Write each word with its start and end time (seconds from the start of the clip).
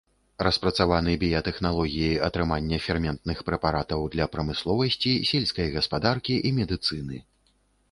Распрацаваны 0.45 1.11
біятэхналогіі 1.23 2.15
атрымання 2.29 2.79
ферментных 2.87 3.37
прэпаратаў 3.51 4.07
для 4.17 4.25
прамысловасці, 4.37 5.11
сельскай 5.35 5.67
гаспадаркі 5.79 6.41
і 6.49 6.57
медыцыны. 6.61 7.25